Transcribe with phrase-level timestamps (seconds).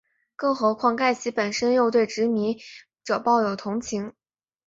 [0.35, 2.57] 更何况盖奇本身又对殖民
[3.03, 4.13] 者抱有同情。